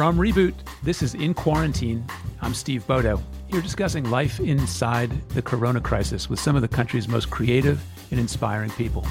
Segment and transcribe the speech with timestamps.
[0.00, 2.06] From Reboot, this is In Quarantine.
[2.40, 7.06] I'm Steve Bodow, here discussing life inside the corona crisis with some of the country's
[7.06, 9.06] most creative and inspiring people.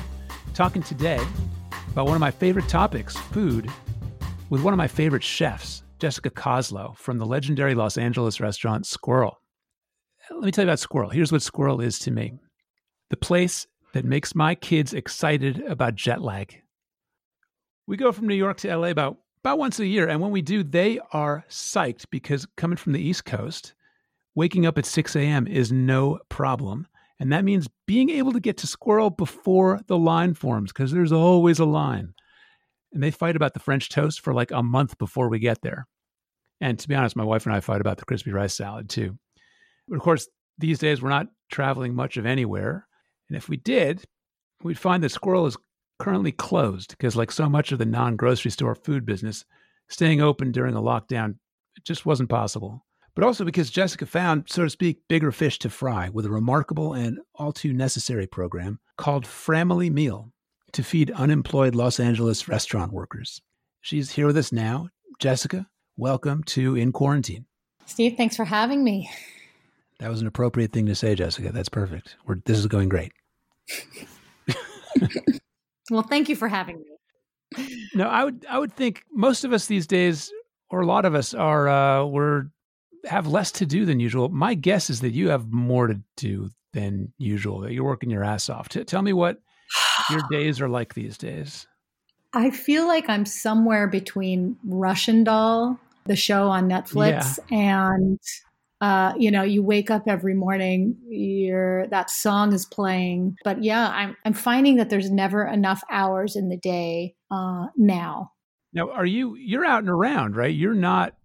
[0.55, 1.20] Talking today
[1.91, 3.70] about one of my favorite topics, food,
[4.49, 9.33] with one of my favorite chefs, Jessica Koslow from the legendary Los Angeles restaurant Sqirl.
[10.31, 11.13] Let me tell you about Sqirl.
[11.13, 12.33] Here's what Sqirl is to me
[13.12, 16.63] the place that makes my kids excited about jet lag.
[17.85, 20.07] We go from New York to LA about about once a year.
[20.07, 23.73] And when we do, they are psyched because coming from the East Coast,
[24.35, 25.48] waking up at 6 a.m.
[25.48, 26.88] is no problem.
[27.20, 31.12] And that means being able to get to Sqirl before the line forms because there's
[31.12, 32.13] always a line.
[32.93, 35.85] And they fight about the French toast for like a month before we get there.
[36.62, 39.17] And to be honest, my wife and I fight about the crispy rice salad too.
[39.87, 42.87] But of course, these days we're not traveling much of anywhere.
[43.29, 44.03] And if we did,
[44.63, 45.57] we'd find that Sqirl is
[45.99, 49.45] currently closed because, like so much of the non grocery store food business,
[49.90, 51.35] staying open during a lockdown
[51.84, 52.85] just wasn't possible.
[53.15, 56.93] But also because Jessica found, so to speak, bigger fish to fry with a remarkable
[56.93, 60.32] and all too necessary program called Family Meal
[60.73, 63.41] to feed unemployed Los Angeles restaurant workers.
[63.82, 64.90] She's here with us now.
[65.20, 67.45] Jessica, welcome to In Quarantine.
[67.86, 69.10] Steve, thanks for having me.
[70.00, 71.52] That was an appropriate thing to say, Jessica.
[71.52, 72.16] That's perfect.
[72.26, 73.12] We're, this is going great.
[75.90, 76.86] Well, thank you for having me.
[77.95, 80.32] No, I would I would think most of us these days,
[80.70, 82.45] or a lot of us, are uh, we're
[83.06, 84.30] have less to do than usual.
[84.30, 87.62] My guess is that you have more to do than usual.
[87.62, 88.70] That you're working your ass off.
[88.70, 89.40] T- tell me what
[90.12, 91.67] your days are like these days.
[92.34, 97.58] I feel like I'm somewhere between Russian Doll, the show on Netflix, yeah.
[97.58, 98.20] and
[98.82, 103.36] uh, you know, you wake up every morning, your that song is playing.
[103.44, 108.32] But yeah, I'm I'm finding that there's never enough hours in the day uh, now.
[108.72, 110.54] Now, are you you're out and around, right?
[110.54, 111.16] You're not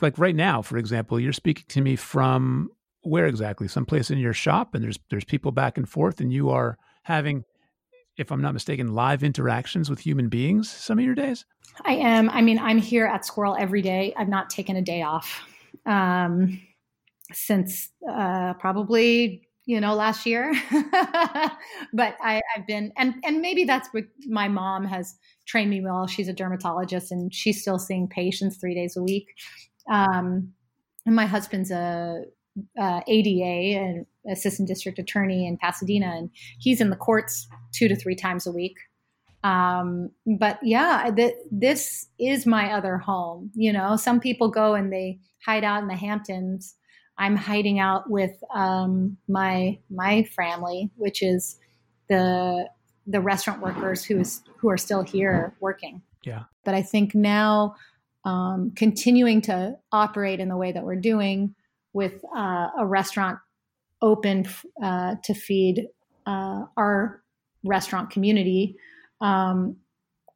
[0.00, 1.20] like right now, for example.
[1.20, 2.70] You're speaking to me from
[3.02, 3.68] where exactly?
[3.68, 7.44] Someplace in your shop, and there's there's people back and forth, and you are having
[8.16, 11.44] if I'm not mistaken, live interactions with human beings some of your days?
[11.84, 12.28] I am.
[12.28, 14.12] I mean, I'm here at Sqirl every day.
[14.18, 15.42] I've not taken a day off
[15.86, 16.60] um,
[17.32, 20.52] since uh, probably you know last year.
[21.94, 25.14] But I, have been and and maybe that's what my mom has
[25.46, 26.06] trained me well.
[26.06, 29.26] She's a dermatologist and she's still seeing patients three days a week.
[29.90, 30.52] Um,
[31.04, 32.22] and my husband's a,
[32.78, 37.96] a ada an assistant district attorney in pasadena and he's in the courts two to
[37.96, 38.76] three times a week
[39.44, 44.92] um, but yeah th- this is my other home you know some people go and
[44.92, 46.76] they hide out in the Hamptons.
[47.18, 51.58] I'm hiding out with um, my my family, which is
[52.08, 52.68] the
[53.06, 56.02] the restaurant workers who is who are still here working.
[56.24, 56.44] Yeah.
[56.64, 57.74] But I think now
[58.24, 61.54] um, continuing to operate in the way that we're doing
[61.92, 63.38] with uh, a restaurant
[64.00, 64.46] open
[64.82, 65.88] uh, to feed
[66.26, 67.22] uh, our
[67.64, 68.76] restaurant community
[69.22, 69.76] um,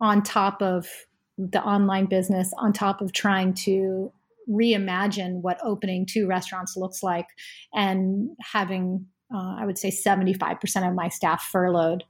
[0.00, 0.88] on top of
[1.36, 4.10] the online business, on top of trying to
[4.48, 7.26] reimagine what opening two restaurants looks like
[7.74, 9.04] and having
[9.34, 12.04] uh, i would say 75% of my staff furloughed.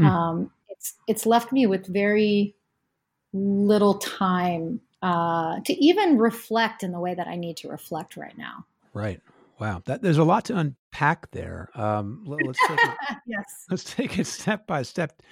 [0.00, 0.06] Mm.
[0.06, 2.56] um, it's it's left me with very
[3.34, 8.38] little time uh, to even reflect in the way that i need to reflect right
[8.38, 8.64] now.
[8.94, 9.20] Right.
[9.58, 9.82] Wow.
[9.84, 11.70] That, there's a lot to unpack there.
[11.74, 13.66] Um, let, us take it yes.
[13.70, 15.22] let's take it step by step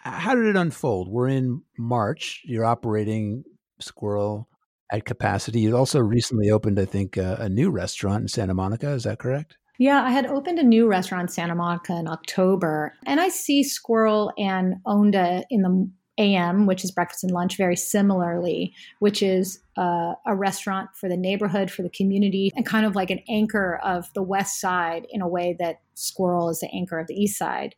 [0.00, 3.42] how did it unfold we're in march you're operating
[3.80, 4.46] Sqirl
[4.90, 5.60] at capacity.
[5.60, 8.90] You also recently opened, I think, a, a new restaurant in Santa Monica.
[8.90, 9.56] Is that correct?
[9.78, 13.62] Yeah, I had opened a new restaurant in Santa Monica in October, and I see
[13.62, 15.88] Sqirl and Onda in the
[16.18, 21.16] AM, which is breakfast and lunch, very similarly, which is uh, a restaurant for the
[21.16, 25.22] neighborhood, for the community, and kind of like an anchor of the West Side in
[25.22, 27.76] a way that Sqirl is the anchor of the East Side.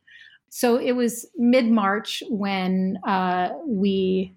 [0.50, 4.34] So it was mid March when uh, we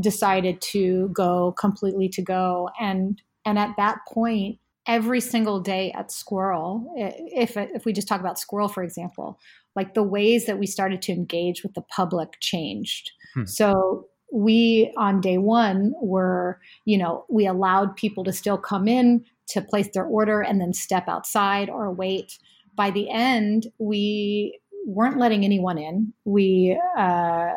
[0.00, 2.70] decided to go completely to go.
[2.80, 8.20] And and at that point every single day at Sqirl if if we just talk
[8.20, 9.38] about Sqirl for example
[9.76, 13.12] like the ways that we started to engage with the public changed.
[13.34, 13.44] Hmm.
[13.44, 19.24] so we on day one were you know we allowed people to still come in
[19.48, 22.38] to place their order and then step outside or wait.
[22.76, 27.52] By the end we weren't letting anyone in we uh,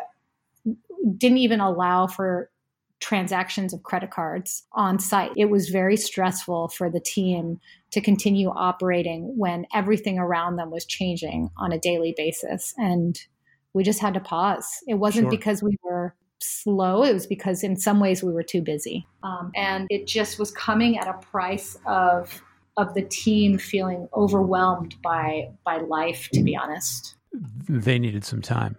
[1.17, 2.49] didn't even allow for
[2.99, 5.31] transactions of credit cards on site.
[5.35, 7.59] It was very stressful for the team
[7.91, 12.73] to continue operating when everything around them was changing on a daily basis.
[12.77, 13.19] And
[13.73, 14.67] we just had to pause.
[14.87, 15.31] It wasn't sure.
[15.31, 19.05] because we were slow, it was because in some ways we were too busy.
[19.23, 22.41] Um, and it just was coming at a price of
[22.77, 27.16] of the team feeling overwhelmed by by life, to be honest.
[27.67, 28.77] They needed some time.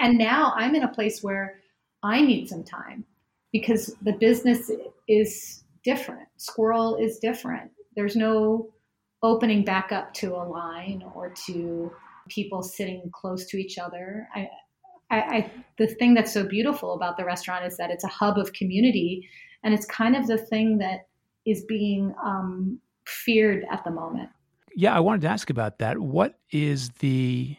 [0.00, 1.60] And now I'm in a place where
[2.02, 3.04] I need some time
[3.52, 4.70] because the business
[5.08, 6.28] is different.
[6.38, 7.70] Sqirl is different.
[7.96, 8.70] There's no
[9.22, 11.92] opening back up to a line or to
[12.28, 14.28] people sitting close to each other.
[14.34, 14.48] I,
[15.10, 18.38] I, I, the thing that's so beautiful about the restaurant is that it's a hub
[18.38, 19.28] of community,
[19.62, 21.06] and it's kind of the thing that
[21.46, 24.30] is being um, feared at the moment.
[24.74, 25.98] Yeah, I wanted to ask about that.
[25.98, 27.56] What is the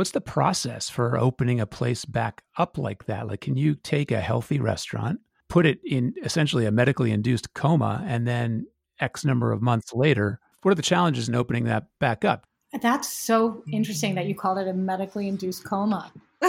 [0.00, 3.28] what's the process for opening a place back up like that?
[3.28, 5.20] Like, can you take a healthy restaurant,
[5.50, 8.66] put it in essentially a medically induced coma, and then
[8.98, 12.46] X number of months later, what are the challenges in opening that back up?
[12.80, 16.10] That's so interesting that you called it a medically induced coma.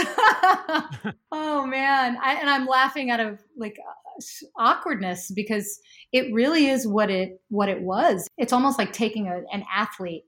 [1.33, 4.21] oh man, I, and I'm laughing out of like uh,
[4.55, 5.77] awkwardness because
[6.13, 8.29] it really is what it what it was.
[8.37, 10.23] It's almost like taking a, an athlete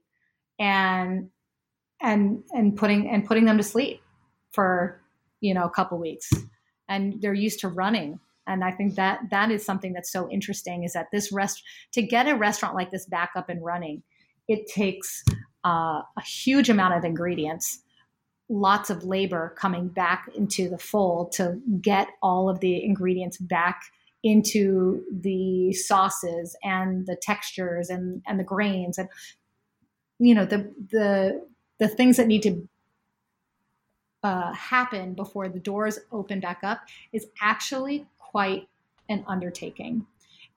[0.58, 1.30] and
[2.04, 4.00] and and putting and putting them to sleep
[4.52, 5.00] for
[5.40, 6.30] you know a couple weeks,
[6.88, 8.20] and they're used to running.
[8.46, 11.62] And I think that that is something that's so interesting is that this rest
[11.92, 14.02] to get a restaurant like this back up and running,
[14.48, 15.24] it takes
[15.64, 17.80] uh, a huge amount of ingredients
[18.48, 23.82] lots of labor coming back into the fold to get all of the ingredients back
[24.22, 29.08] into the sauces and the textures and, and the grains and
[30.18, 31.44] you know the the
[31.78, 32.68] the things that need to
[34.22, 36.80] uh, happen before the doors open back up
[37.12, 38.68] is actually quite
[39.08, 40.06] an undertaking.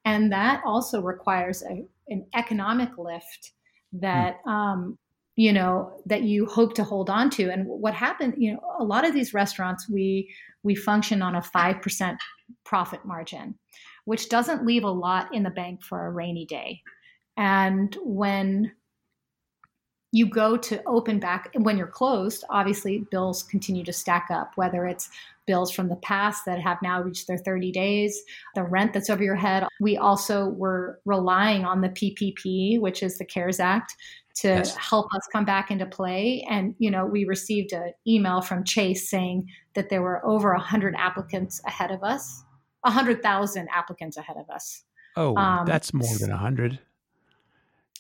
[0.06, 3.52] And that also requires a, an economic lift
[3.94, 4.98] that um,
[5.36, 7.52] you know that you hope to hold on to.
[7.52, 10.34] And what happened you know a lot of these restaurants we
[10.64, 12.18] we function on a 5%
[12.66, 13.56] profit margin
[14.06, 16.82] which doesn't leave a lot in the bank for a rainy day.
[17.36, 18.72] And when
[20.18, 24.86] you go to open back when you're closed obviously bills continue to stack up whether
[24.86, 25.10] it's
[25.46, 28.22] bills from the past that have now reached their 30 days
[28.56, 33.18] the rent that's over your head we also were relying on the ppp which is
[33.18, 33.96] the cares act
[34.38, 34.76] to yes.
[34.76, 36.46] help us come back into play.
[36.48, 40.94] And, you know, we received an email from Chase saying that there were over 100
[40.96, 42.44] applicants ahead of us,
[42.82, 44.84] 100,000 applicants ahead of us.
[45.16, 46.78] Oh, um, that's more than 100.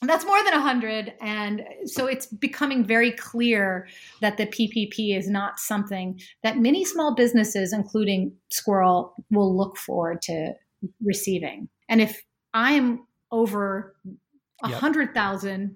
[0.02, 1.14] That's more than 100.
[1.22, 3.88] And so it's becoming very clear
[4.22, 10.22] that the PPP is not something that many small businesses, including Sqirl, will look forward
[10.24, 10.54] to
[11.04, 11.70] receiving.
[11.90, 12.22] And if
[12.54, 13.96] I'm over
[14.62, 15.70] 100,000, yep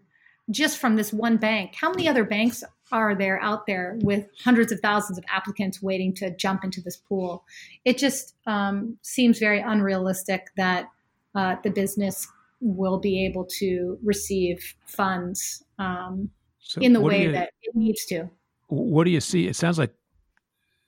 [0.52, 1.76] just from this one bank.
[1.76, 6.14] How many other banks are there out there with hundreds of thousands of applicants waiting
[6.16, 7.46] to jump into this pool?
[7.86, 10.90] It just um, seems very unrealistic that
[11.36, 12.28] uh, the business
[12.62, 16.30] will be able to receive funds um,
[16.60, 18.30] so in the way you, that it needs to.
[18.68, 19.48] What do you see?
[19.48, 19.94] It sounds like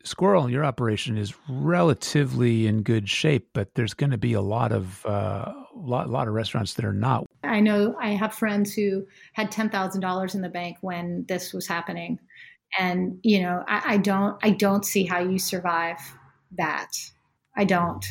[0.06, 4.72] Sqirl, your operation is relatively in good shape, but there's going to be a lot
[4.72, 7.26] of uh, lot lot of restaurants that are not.
[7.44, 11.54] I know I have friends who had ten thousand dollars in the bank when this
[11.54, 12.20] was happening,
[12.78, 16.00] and you know I, I, don't I don't see how you survive
[16.58, 16.92] that.
[17.56, 18.06] I don't.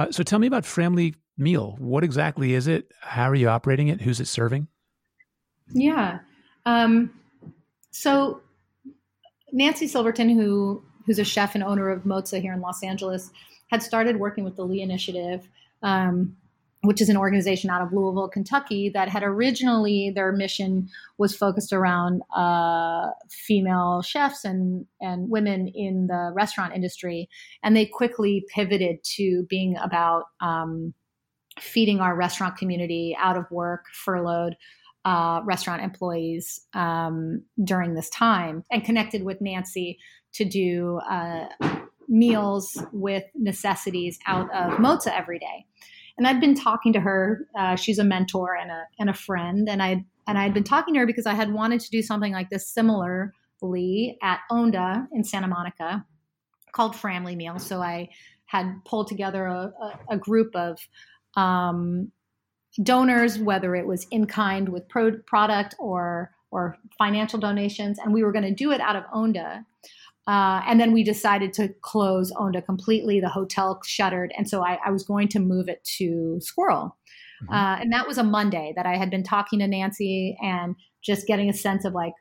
[0.00, 1.76] Uh, so tell me about Family Meal.
[1.78, 2.90] What exactly is it?
[3.02, 4.00] How are you operating it?
[4.00, 4.66] Who's it serving?
[5.74, 6.20] Yeah.
[6.64, 7.12] Um,
[7.90, 8.40] so
[9.52, 13.30] Nancy Silverton, who who's a chef and owner of Mozza here in Los Angeles,
[13.70, 15.46] had started working with the Lee Initiative,
[15.82, 16.34] um,
[16.82, 21.72] which is an organization out of Louisville, Kentucky, that had originally their mission was focused
[21.72, 27.28] around uh, female chefs and and women in the restaurant industry,
[27.62, 30.94] and they quickly pivoted to being about um,
[31.58, 34.56] feeding our restaurant community out of work, furloughed.
[35.02, 39.98] Uh, restaurant employees um, during this time and connected with Nancy
[40.34, 41.46] to do uh,
[42.06, 45.64] meals with necessities out of Mozza every day.
[46.20, 47.48] And I'd been talking to her.
[47.58, 50.64] Uh, she's a mentor and a and a friend, and I and I had been
[50.64, 55.06] talking to her because I had wanted to do something like this similarly at Onda
[55.14, 56.04] in Santa Monica,
[56.72, 57.58] called Family Meal.
[57.58, 58.10] So I
[58.44, 60.78] had pulled together a, a, a group of
[61.36, 62.12] um,
[62.82, 68.22] donors, whether it was in kind with pro- product or or financial donations, and we
[68.22, 69.64] were going to do it out of Onda.
[70.26, 73.20] Uh, and then we decided to close Onda completely.
[73.20, 74.32] The hotel shuttered.
[74.36, 76.92] And so I, I was going to move it to Sqirl.
[77.42, 77.52] Mm-hmm.
[77.52, 81.26] Uh, and that was a Monday that I had been talking to Nancy and just
[81.26, 82.12] getting a sense of like,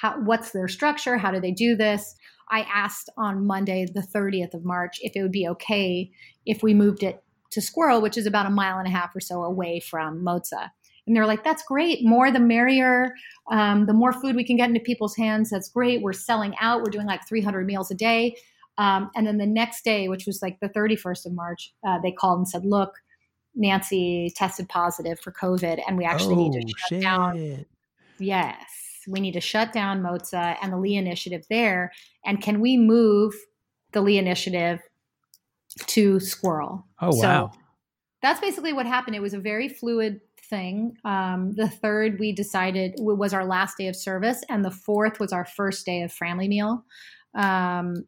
[0.00, 1.16] how, what's their structure?
[1.16, 2.14] How do they do this?
[2.50, 6.10] I asked on Monday, the 30th of March, if it would be okay
[6.44, 7.22] if we moved it
[7.52, 10.70] to Sqirl, which is about a mile and a half or so away from Mozza.
[11.06, 12.04] And they're like, that's great.
[12.04, 13.14] More the merrier.
[13.50, 16.02] Um, the more food we can get into people's hands, that's great.
[16.02, 16.82] We're selling out.
[16.82, 18.36] We're doing like 300 meals a day.
[18.78, 22.12] Um, and then the next day, which was like the 31st of March, uh, they
[22.12, 22.94] called and said, look,
[23.56, 27.02] Nancy tested positive for COVID, and we actually oh, need to oh, shut shit.
[27.02, 27.66] down.
[28.18, 28.56] Yes,
[29.08, 31.90] we need to shut down Mozza and the Lee Initiative there.
[32.24, 33.34] And can we move
[33.92, 34.80] the Lee Initiative
[35.86, 36.84] to Sqirl?
[37.00, 37.52] Oh, so wow.
[38.22, 39.16] That's basically what happened.
[39.16, 40.96] It was a very fluid thing.
[41.04, 45.32] Um, the third, we decided was our last day of service, and the fourth was
[45.32, 46.84] our first day of family meal.
[47.34, 48.06] Um,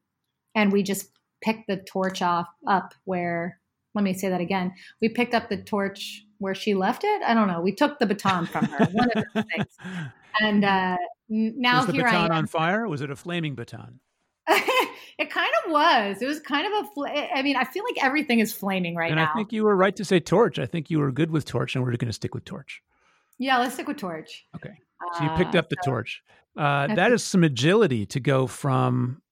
[0.55, 1.11] and we just
[1.43, 3.61] picked the torch off up where.
[3.95, 4.73] Let me say that again.
[5.01, 7.23] We picked up the torch where she left it.
[7.23, 7.61] I don't know.
[7.61, 8.85] We took the baton from her.
[8.93, 9.77] One of the things.
[10.41, 10.97] And uh,
[11.29, 12.33] now was the here baton I am.
[12.33, 12.87] on fire.
[12.87, 13.99] was it a flaming baton?
[15.19, 16.23] it kind of was.
[16.23, 16.89] It was kind of a.
[16.91, 19.23] Fl- I mean, I feel like everything is flaming right and now.
[19.23, 20.59] And I think you were right to say torch.
[20.59, 22.83] I think you were good with torch, and we're going to stick with torch.
[23.39, 24.47] Yeah, let's stick with torch.
[24.57, 24.75] Okay.
[25.17, 26.23] So you picked uh, up the so, torch.
[26.57, 29.23] Uh, that is some agility to go from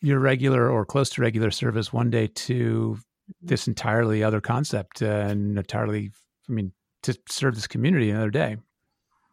[0.00, 3.46] your regular or close to regular service one day to mm-hmm.
[3.46, 6.12] this entirely other concept uh, and entirely,
[6.48, 6.72] I mean,
[7.02, 8.58] to serve this community another day.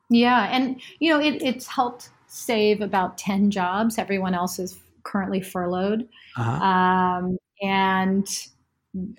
[0.10, 3.98] Yeah, and you know, it, it's helped save about ten jobs.
[3.98, 6.08] Everyone else is currently furloughed.
[6.38, 6.66] Uh-huh.
[6.66, 8.28] Um, and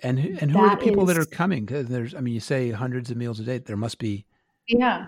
[0.03, 1.65] and and who are the people is, that are coming?
[1.65, 3.57] Because there's, I mean, you say hundreds of meals a day.
[3.57, 4.25] There must be.
[4.67, 5.07] Yeah.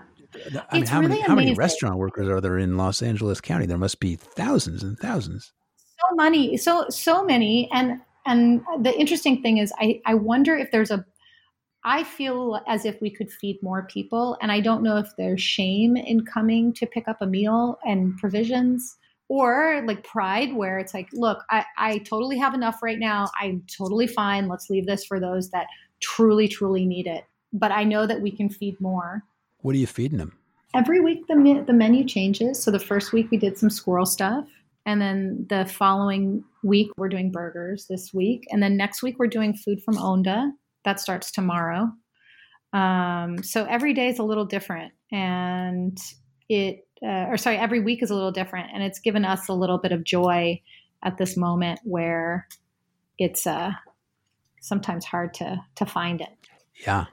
[0.70, 3.66] I mean, how really many how many restaurant workers are there in Los Angeles County?
[3.66, 5.52] There must be thousands and thousands.
[5.76, 10.70] So many, so so many, and and the interesting thing is, I I wonder if
[10.70, 11.04] there's a.
[11.84, 15.40] I feel as if we could feed more people, and I don't know if there's
[15.40, 18.96] shame in coming to pick up a meal and provisions
[19.28, 23.28] or like pride where it's like look I, I totally have enough right now.
[23.40, 24.48] I'm totally fine.
[24.48, 25.66] Let's leave this for those that
[26.00, 27.24] truly truly need it.
[27.52, 29.22] But i know that we can feed more.
[29.58, 30.38] What are you feeding them?
[30.74, 32.62] Every week the, the menu changes.
[32.62, 34.46] So the first week we did some Sqirl stuff
[34.84, 39.26] and then the following week we're doing burgers this week and then next week we're
[39.26, 40.50] doing food from onda.
[40.84, 41.90] That starts tomorrow.
[42.72, 45.98] Um, so every day is a little different and
[46.48, 49.52] it uh, or sorry, every week is a little different, and it's given us a
[49.52, 50.60] little bit of joy
[51.02, 52.48] at this moment where
[53.18, 53.72] it's uh,
[54.60, 56.28] sometimes hard to to find it.
[56.84, 57.06] Yeah.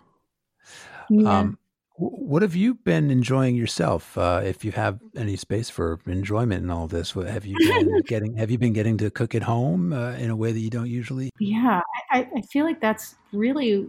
[1.10, 1.40] yeah.
[1.40, 1.58] Um,
[1.96, 4.18] what have you been enjoying yourself?
[4.18, 8.36] Uh, if you have any space for enjoyment in all this, have you been getting?
[8.38, 10.90] Have you been getting to cook at home uh, in a way that you don't
[10.90, 11.30] usually?
[11.40, 13.88] Yeah, I, I feel like that's really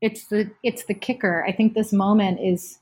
[0.00, 1.44] it's the it's the kicker.
[1.46, 2.78] I think this moment is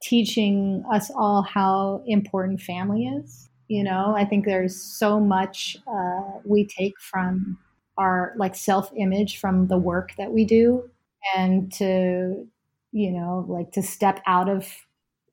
[0.00, 3.48] teaching us all how important family is.
[3.68, 7.58] You know, I think there's so much uh, we take from
[7.96, 10.90] our like self image from the work that we do,
[11.36, 12.48] and to
[12.92, 14.66] you know like to step out of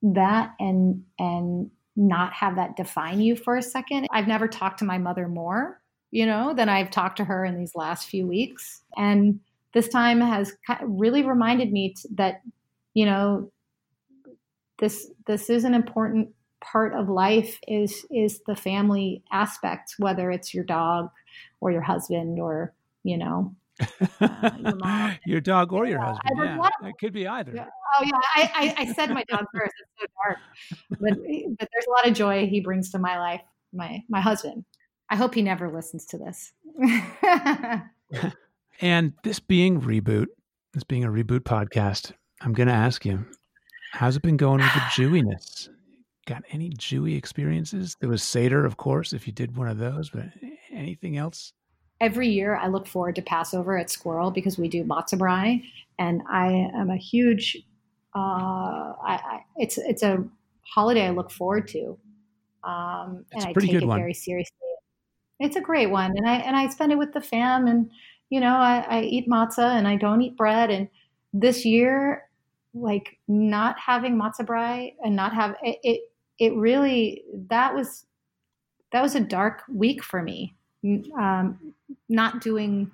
[0.03, 4.07] that and and not have that define you for a second.
[4.11, 5.81] I've never talked to my mother more,
[6.11, 9.39] you know, than I've talked to her in these last few weeks, and
[9.73, 12.41] this time has really reminded me that
[12.93, 13.51] you know
[14.79, 16.29] this this is an important
[16.61, 21.09] part of life is is the family aspect whether it's your dog
[21.61, 23.55] or your husband or you know
[24.19, 27.51] uh, your, your, dog or your husband yeah, it could be either.
[27.53, 27.67] Yeah.
[27.99, 30.39] oh yeah I, I, I said my dog first it's so dark.
[30.89, 31.13] But
[31.59, 33.41] but there's a lot of joy he brings to my life
[33.71, 34.65] my my husband.
[35.09, 36.51] I hope he never listens to this.
[38.79, 40.27] And this being reboot
[40.73, 43.25] this being a reboot podcast i'm going to ask you
[43.97, 45.69] How's it been going with the Jewiness?
[46.27, 47.95] Got any Jewy experiences?
[47.99, 50.25] There was Seder, of course, if you did one of those, but
[50.71, 51.53] anything else?
[51.99, 55.63] Every year, I look forward to Passover at Sqirl because we do matzah brei,
[55.97, 57.57] and I am a huge.
[58.15, 60.23] Uh, I, I, it's it's a
[60.61, 61.97] holiday I look forward to,
[62.63, 63.97] um, and I take it one.
[63.97, 64.53] very seriously.
[65.39, 67.89] It's a great one, and I and I spend it with the fam, and
[68.29, 70.87] you know I, I eat matzah and I don't eat bread, and
[71.33, 72.26] this year
[72.81, 76.01] like not having matzah brei and not have it, it,
[76.39, 78.05] it really that was
[78.91, 80.55] that was a dark week for me
[81.17, 81.73] um,
[82.09, 82.91] not doing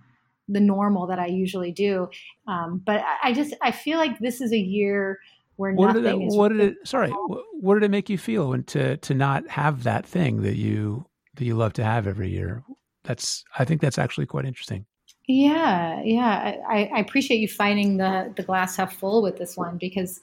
[0.48, 2.10] the normal that I usually do.
[2.48, 5.20] Um, but I, I, just I feel like this is a year
[5.56, 6.36] where what nothing did it, is.
[6.36, 6.76] What did it?
[6.84, 10.56] Sorry, what did it make you feel when to to not have that thing that
[10.56, 12.64] you that you love to have every year?
[13.04, 14.86] That's I think that's actually quite interesting.
[15.28, 16.58] Yeah, yeah.
[16.68, 20.20] I, I, appreciate you finding the the glass half full with this one because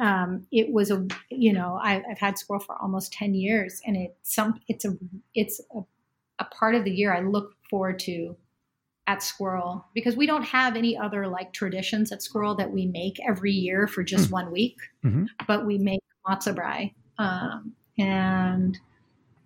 [0.00, 3.94] um, it was a you know I, have had Sqirl for almost ten years and
[3.94, 4.96] it's some it's a
[5.34, 5.80] it's a,
[6.38, 8.36] a part of the year I look forward to
[9.06, 13.18] at Sqirl because we don't have any other like traditions at Sqirl that we make
[13.28, 14.34] every year for just mm-hmm.
[14.34, 15.24] one week, mm-hmm.
[15.46, 18.78] but we make matzo brei um, and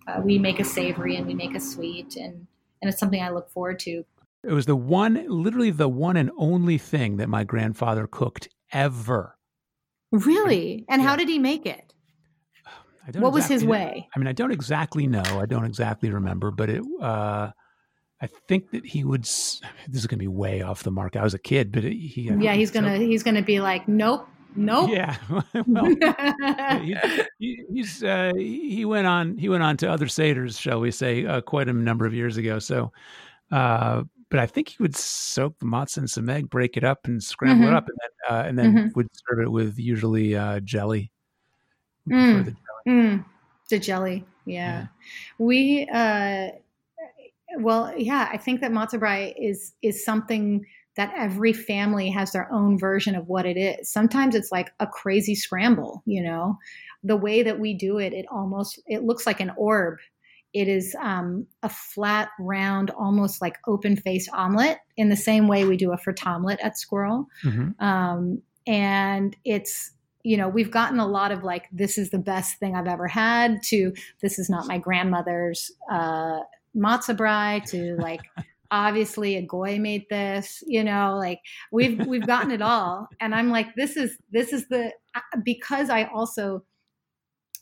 [0.06, 2.46] uh, we make a savory and we make a sweet and
[2.80, 4.04] and it's something I look forward to
[4.44, 9.36] it was the one, literally the one and only thing that my grandfather cooked ever.
[10.10, 10.84] Really?
[10.88, 11.08] And yeah.
[11.08, 11.92] how did he make it?
[13.06, 14.08] what exactly was his way?
[14.14, 15.22] I mean, I don't exactly know.
[15.24, 16.82] I don't exactly remember, but it.
[17.00, 17.50] Uh,
[18.20, 19.22] I think that he would.
[19.22, 21.16] This is going to be way off the mark.
[21.16, 22.22] I was a kid, but it, he.
[22.22, 22.96] Yeah, he's gonna.
[22.96, 24.90] So, he's gonna be like, nope, nope.
[24.90, 25.16] Yeah.
[25.66, 25.86] well,
[26.80, 26.96] he,
[27.40, 29.36] he, he's uh, he went on.
[29.36, 32.36] He went on to other seders, shall we say, uh, quite a number of years
[32.36, 32.60] ago.
[32.60, 32.92] So,
[33.50, 37.00] uh, but I think he would soak the matzah in some egg, break it up,
[37.04, 37.74] and scramble mm-hmm.
[37.74, 38.88] it up, and then, uh, and then mm-hmm.
[38.94, 41.12] would serve it with usually uh, jelly.
[42.08, 42.46] Mm.
[42.46, 42.56] The jelly.
[42.88, 43.24] Mm.
[43.68, 44.24] the jelly.
[44.46, 44.54] Yeah.
[44.54, 44.86] yeah.
[45.36, 46.48] We, uh,
[47.58, 50.64] well, yeah, I think that matzah brei is is something
[50.96, 53.90] that every family has their own version of what it is.
[53.90, 56.58] Sometimes it's like a crazy scramble, you know.
[57.04, 59.98] The way that we do it, it almost it looks like an orb
[60.54, 65.64] it is um, a flat, round, almost like open faced omelet in the same way
[65.64, 67.26] we do a frit omelet at Sqirl.
[67.42, 67.84] Mm-hmm.
[67.84, 69.92] Um, and it's,
[70.24, 73.08] you know, we've gotten a lot of like, this is the best thing I've ever
[73.08, 76.40] had to this is not my grandmother's uh,
[76.76, 78.20] matzah brei to like,
[78.70, 81.40] obviously a goy made this you know like
[81.72, 84.90] we've we've gotten it all and i'm like this is this is the
[85.44, 86.64] because i also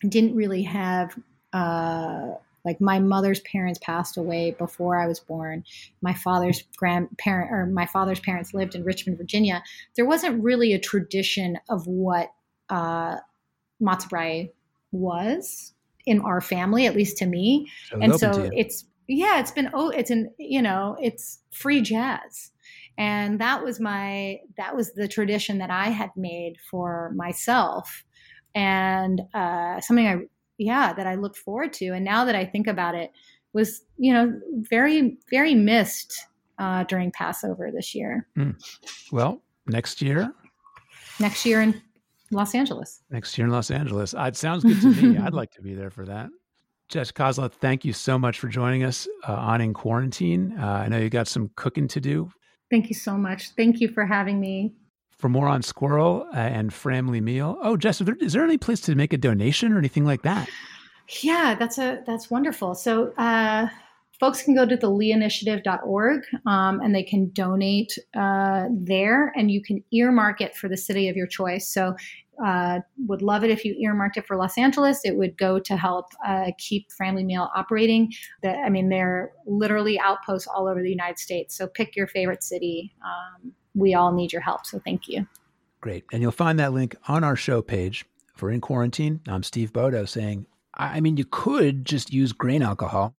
[0.08, 1.18] didn't really have
[1.52, 2.28] uh
[2.64, 5.64] like my mother's parents passed away before I was born.
[6.02, 9.62] My father's grandparent or my father's parents lived in Richmond, Virginia.
[9.96, 12.30] There wasn't really a tradition of what
[12.68, 13.16] uh,
[13.82, 14.50] matzah
[14.92, 15.72] was
[16.06, 17.70] in our family, at least to me.
[18.00, 22.50] And so it's yeah, it's been oh, it's an you know, it's free jazz.
[22.98, 28.04] And that was my that was the tradition that I had made for myself,
[28.54, 30.16] and uh, something I
[30.60, 33.10] yeah that i looked forward to and now that i think about it
[33.52, 36.26] was you know very very missed
[36.58, 38.54] uh, during passover this year mm.
[39.10, 40.32] well next year
[41.18, 41.80] next year in
[42.30, 45.50] los angeles next year in los angeles uh, it sounds good to me i'd like
[45.50, 46.28] to be there for that
[46.90, 50.56] Jess Koslow, thank you so much for joining us uh, on In Quarantine.
[50.58, 52.32] Uh, I know you got some cooking to do.
[52.68, 53.50] Thank you so much.
[53.50, 54.74] Thank you for having me
[55.20, 57.58] for more on Sqirl uh, and Family Meal.
[57.62, 60.22] Oh, Jess, is there, is there any place to make a donation or anything like
[60.22, 60.48] that?
[61.22, 62.74] Yeah, that's a that's wonderful.
[62.74, 63.68] So uh,
[64.18, 69.62] folks can go to the leeinitiative.org um, and they can donate uh, there, and you
[69.62, 71.72] can earmark it for the city of your choice.
[71.72, 71.96] So
[72.44, 75.00] uh, would love it if you earmarked it for Los Angeles.
[75.04, 78.12] It would go to help uh, keep Family Meal operating.
[78.42, 81.56] The, I mean, they're literally outposts all over the United States.
[81.56, 82.94] So pick your favorite city.
[83.04, 84.66] Um, we all need your help.
[84.66, 85.26] So thank you.
[85.80, 86.04] Great.
[86.12, 89.20] And you'll find that link on our show page for In Quarantine.
[89.26, 93.14] I'm Steve Bodow saying, I mean, you could just use grain alcohol